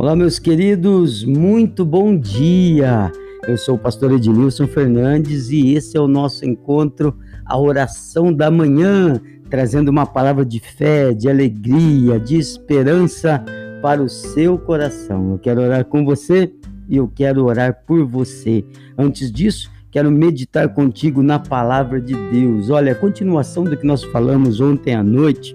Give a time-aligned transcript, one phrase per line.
[0.00, 3.12] Olá, meus queridos, muito bom dia.
[3.46, 8.50] Eu sou o pastor Edilson Fernandes e esse é o nosso encontro, a oração da
[8.50, 9.20] manhã,
[9.50, 13.44] trazendo uma palavra de fé, de alegria, de esperança
[13.82, 15.32] para o seu coração.
[15.32, 16.50] Eu quero orar com você
[16.88, 18.64] e eu quero orar por você.
[18.96, 22.70] Antes disso, quero meditar contigo na palavra de Deus.
[22.70, 25.54] Olha, a continuação do que nós falamos ontem à noite.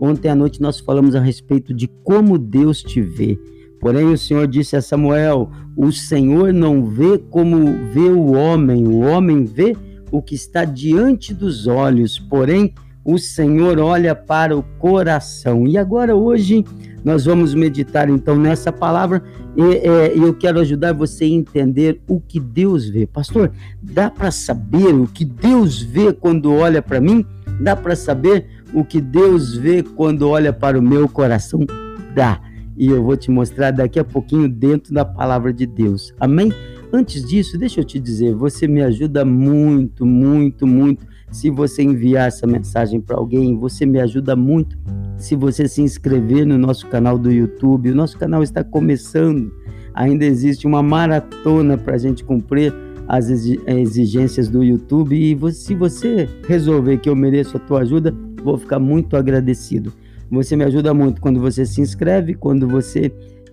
[0.00, 3.38] Ontem à noite nós falamos a respeito de como Deus te vê.
[3.82, 9.00] Porém, o Senhor disse a Samuel: O Senhor não vê como vê o homem, o
[9.00, 9.76] homem vê
[10.08, 12.72] o que está diante dos olhos, porém,
[13.04, 15.66] o Senhor olha para o coração.
[15.66, 16.64] E agora, hoje,
[17.04, 19.20] nós vamos meditar então nessa palavra
[19.56, 23.04] e, eu quero ajudar você a entender o que Deus vê.
[23.04, 23.50] Pastor,
[23.82, 27.26] dá para saber o que Deus vê quando olha para mim?
[27.60, 31.66] Dá para saber o que Deus vê quando olha para o meu coração?
[32.14, 32.40] Dá
[32.76, 36.14] e eu vou te mostrar daqui a pouquinho dentro da palavra de Deus.
[36.18, 36.52] Amém?
[36.92, 41.06] Antes disso, deixa eu te dizer, você me ajuda muito, muito, muito.
[41.30, 44.76] Se você enviar essa mensagem para alguém, você me ajuda muito.
[45.16, 49.50] Se você se inscrever no nosso canal do YouTube, o nosso canal está começando.
[49.94, 52.74] Ainda existe uma maratona para a gente cumprir
[53.08, 55.16] as exigências do YouTube.
[55.16, 59.92] E se você resolver que eu mereço a tua ajuda, vou ficar muito agradecido.
[60.32, 63.12] Você me ajuda muito quando você se inscreve, quando você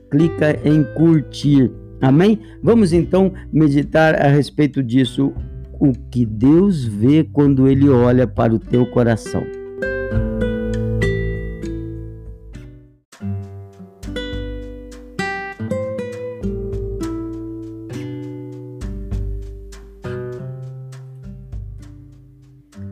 [0.09, 1.69] clica em curtir.
[2.02, 2.39] Amém?
[2.63, 5.33] Vamos então meditar a respeito disso.
[5.77, 9.44] O que Deus vê quando Ele olha para o teu coração.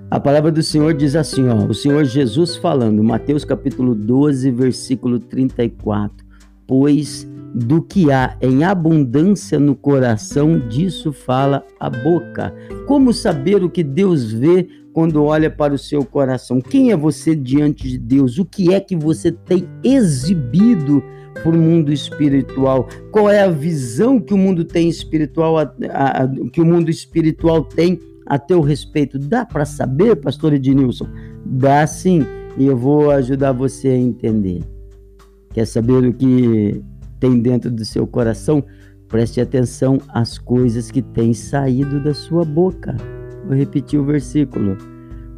[0.10, 5.20] A palavra do Senhor diz assim, ó, o Senhor Jesus falando, Mateus capítulo 12, versículo
[5.20, 6.26] 34.
[6.66, 12.56] Pois do que há em abundância no coração, disso fala a boca.
[12.86, 16.62] Como saber o que Deus vê quando olha para o seu coração?
[16.62, 18.38] Quem é você diante de Deus?
[18.38, 21.04] O que é que você tem exibido
[21.34, 22.88] para o mundo espiritual?
[23.12, 27.62] Qual é a visão que o mundo tem espiritual, a, a, que o mundo espiritual
[27.64, 29.18] tem a teu respeito.
[29.18, 31.08] Dá para saber, pastor Ednilson?
[31.46, 32.26] Dá sim,
[32.58, 34.62] e eu vou ajudar você a entender.
[35.54, 36.84] Quer saber o que
[37.20, 38.64] tem dentro do seu coração?
[39.08, 42.96] Preste atenção às coisas que têm saído da sua boca.
[43.46, 44.78] Vou repetir o versículo.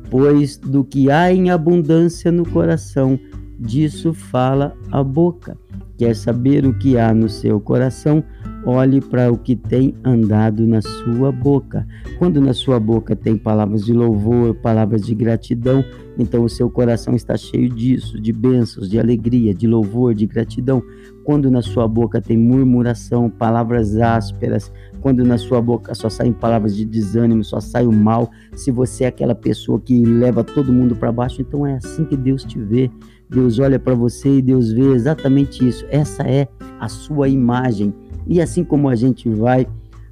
[0.10, 3.20] Pois do que há em abundância no coração,
[3.60, 5.56] disso fala a boca.
[5.98, 8.24] Quer saber o que há no seu coração?
[8.66, 11.88] Olhe para o que tem andado na sua boca.
[12.18, 15.84] Quando na sua boca tem palavras de louvor, palavras de gratidão,
[16.18, 20.84] então o seu coração está cheio disso, de bênçãos, de alegria, de louvor, de gratidão.
[21.24, 26.76] Quando na sua boca tem murmuração, palavras ásperas, quando na sua boca só saem palavras
[26.76, 30.96] de desânimo, só sai o mal, se você é aquela pessoa que leva todo mundo
[30.96, 32.92] para baixo, então é assim que Deus te vê.
[33.30, 35.86] Deus olha para você e Deus vê exatamente isso.
[35.90, 36.48] Essa é
[36.80, 37.94] a sua imagem.
[38.28, 39.68] E assim como a gente vai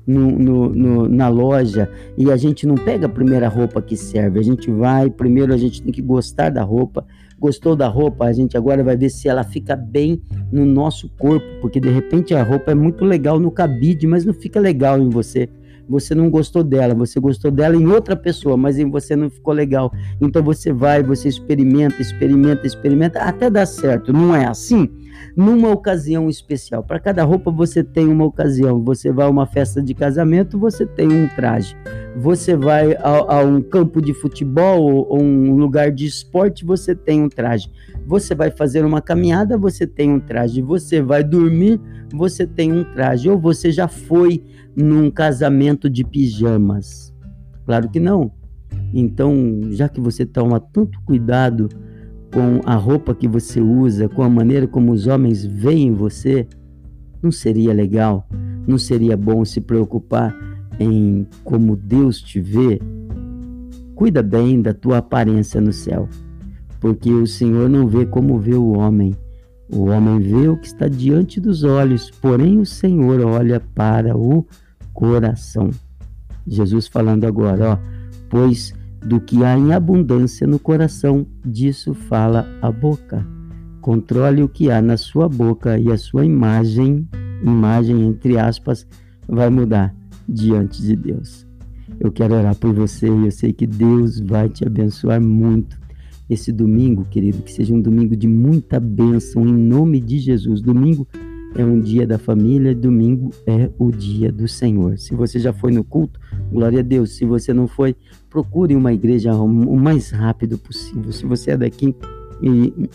[0.06, 4.40] no, no, no, na loja e a gente não pega a primeira roupa que serve,
[4.40, 7.06] a gente vai, primeiro a gente tem que gostar da roupa.
[7.40, 10.20] Gostou da roupa, a gente agora vai ver se ela fica bem
[10.52, 14.34] no nosso corpo, porque de repente a roupa é muito legal no cabide, mas não
[14.34, 15.48] fica legal em você
[15.90, 19.54] você não gostou dela, você gostou dela em outra pessoa, mas em você não ficou
[19.54, 19.92] legal.
[20.20, 24.12] Então você vai, você experimenta, experimenta, experimenta, até dar certo.
[24.12, 24.90] Não é assim?
[25.36, 26.84] Numa ocasião especial.
[26.84, 28.84] Para cada roupa você tem uma ocasião.
[28.84, 31.76] Você vai a uma festa de casamento, você tem um traje.
[32.16, 37.22] Você vai a, a um campo de futebol ou um lugar de esporte, você tem
[37.22, 37.70] um traje.
[38.08, 40.62] Você vai fazer uma caminhada, você tem um traje.
[40.62, 41.80] Você vai dormir,
[42.12, 43.30] você tem um traje.
[43.30, 44.44] Ou você já foi
[44.76, 47.14] num casamento de pijamas?
[47.66, 48.32] Claro que não.
[48.94, 51.70] Então, já que você toma tanto cuidado
[52.38, 56.48] com a roupa que você usa, com a maneira como os homens veem você,
[57.20, 58.28] não seria legal?
[58.68, 60.36] Não seria bom se preocupar
[60.80, 62.80] em como Deus te vê?
[63.96, 66.08] Cuida bem da tua aparência no céu,
[66.80, 69.16] porque o Senhor não vê como vê o homem.
[69.68, 74.46] O homem vê o que está diante dos olhos, porém o Senhor olha para o
[74.94, 75.72] coração.
[76.46, 77.78] Jesus falando agora, ó,
[78.30, 78.76] pois
[79.06, 83.26] do que há em abundância no coração, disso fala a boca.
[83.82, 87.08] Controle o que há na sua boca e a sua imagem,
[87.42, 88.86] imagem entre aspas,
[89.28, 89.96] vai mudar
[90.28, 91.48] diante de Deus.
[92.00, 95.80] Eu quero orar por você e eu sei que Deus vai te abençoar muito.
[96.30, 100.62] Esse domingo, querido, que seja um domingo de muita bênção em nome de Jesus.
[100.62, 101.08] Domingo
[101.56, 104.98] é um dia da família, domingo é o dia do Senhor.
[104.98, 106.20] Se você já foi no culto,
[106.52, 107.16] glória a Deus.
[107.16, 107.96] Se você não foi,
[108.30, 111.12] procure uma igreja o mais rápido possível.
[111.12, 111.96] Se você é daqui
[112.42, 112.90] e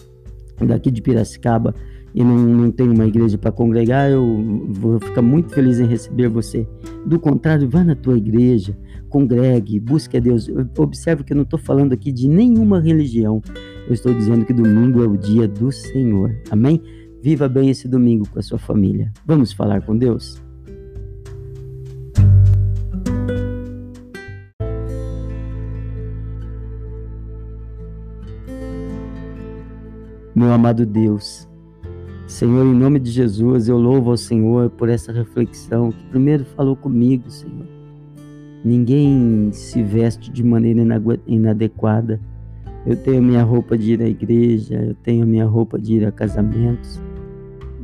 [0.64, 1.75] daqui de Piracicaba
[2.14, 6.28] e não, não tem uma igreja para congregar, eu vou ficar muito feliz em receber
[6.28, 6.66] você.
[7.06, 8.76] Do contrário, vá na tua igreja,
[9.08, 10.48] congregue, busque a Deus.
[10.78, 13.43] Observe que eu não estou falando aqui de nenhuma religião.
[13.88, 16.37] Eu estou dizendo que domingo é o dia do Senhor.
[16.50, 16.81] Amém?
[17.22, 19.12] Viva bem esse domingo com a sua família.
[19.24, 20.42] Vamos falar com Deus?
[30.34, 31.48] Meu amado Deus,
[32.26, 36.74] Senhor, em nome de Jesus, eu louvo ao Senhor por essa reflexão que primeiro falou
[36.74, 37.69] comigo, Senhor.
[38.64, 40.80] Ninguém se veste de maneira
[41.24, 42.19] inadequada.
[42.84, 46.10] Eu tenho minha roupa de ir à igreja, eu tenho minha roupa de ir a
[46.10, 47.00] casamentos,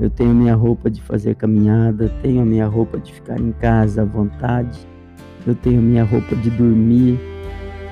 [0.01, 4.05] eu tenho minha roupa de fazer caminhada, tenho minha roupa de ficar em casa à
[4.05, 4.79] vontade,
[5.47, 7.19] eu tenho minha roupa de dormir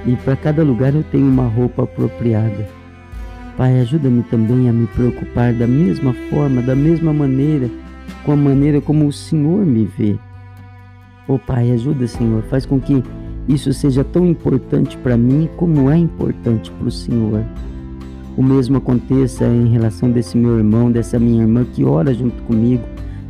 [0.06, 2.68] e para cada lugar eu tenho uma roupa apropriada.
[3.56, 7.68] Pai, ajuda-me também a me preocupar da mesma forma, da mesma maneira,
[8.24, 10.16] com a maneira como o Senhor me vê.
[11.26, 13.02] Oh Pai, ajuda, Senhor, faz com que
[13.48, 17.44] isso seja tão importante para mim como é importante para o Senhor
[18.36, 22.84] o mesmo aconteça em relação desse meu irmão, dessa minha irmã que ora junto comigo.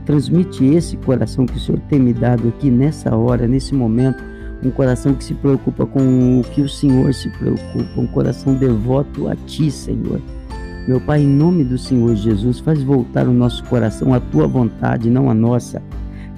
[0.05, 4.23] Transmite esse coração que o Senhor tem me dado aqui nessa hora, nesse momento,
[4.63, 9.29] um coração que se preocupa com o que o Senhor se preocupa, um coração devoto
[9.29, 10.21] a Ti, Senhor.
[10.89, 15.11] Meu Pai, em nome do Senhor Jesus, faz voltar o nosso coração à Tua vontade,
[15.11, 15.83] não à nossa.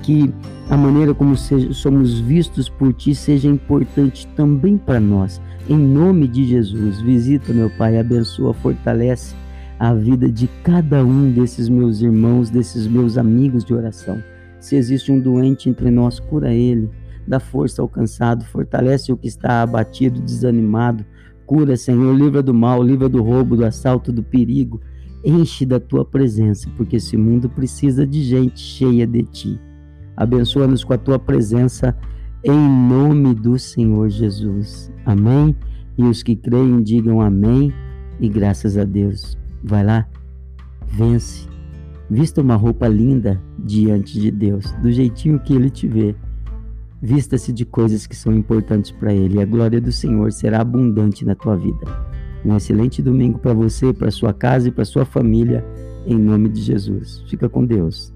[0.02, 0.32] Que
[0.70, 6.46] a maneira como somos vistos por Ti seja importante também para nós em nome de
[6.46, 9.34] Jesus, visita, meu Pai, abençoa, fortalece
[9.78, 14.22] a vida de cada um desses meus irmãos, desses meus amigos de oração.
[14.58, 16.88] Se existe um doente entre nós, cura ele,
[17.26, 21.04] dá força ao cansado, fortalece o que está abatido, desanimado.
[21.44, 24.80] Cura, Senhor, livra do mal, livra do roubo, do assalto, do perigo.
[25.22, 29.67] Enche da tua presença, porque esse mundo precisa de gente cheia de ti.
[30.18, 31.96] Abençoa-nos com a tua presença
[32.42, 34.92] em nome do Senhor Jesus.
[35.06, 35.54] Amém?
[35.96, 37.72] E os que creem digam amém
[38.18, 39.38] e graças a Deus.
[39.62, 40.08] Vai lá,
[40.88, 41.48] vence.
[42.10, 46.16] Vista uma roupa linda diante de Deus, do jeitinho que Ele te vê.
[47.00, 51.36] Vista-se de coisas que são importantes para Ele a glória do Senhor será abundante na
[51.36, 51.86] tua vida.
[52.44, 55.64] Um excelente domingo para você, para sua casa e para sua família,
[56.04, 57.22] em nome de Jesus.
[57.28, 58.12] Fica com Deus.